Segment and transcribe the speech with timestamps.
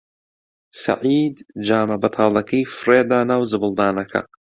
[0.83, 4.21] سەعید جامە بەتاڵەکەی فڕێ دا ناو زبڵدانەکە.